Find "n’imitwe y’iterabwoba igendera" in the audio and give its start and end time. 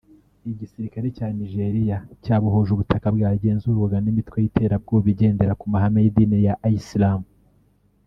4.01-5.53